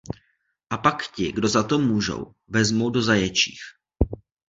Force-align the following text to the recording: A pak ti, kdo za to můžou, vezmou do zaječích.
A 0.69 0.77
pak 0.77 1.03
ti, 1.15 1.31
kdo 1.31 1.47
za 1.47 1.63
to 1.63 1.79
můžou, 1.79 2.33
vezmou 2.47 2.89
do 2.89 3.01
zaječích. 3.01 3.59